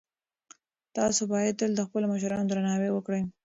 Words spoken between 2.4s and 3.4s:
درناوی وکړئ.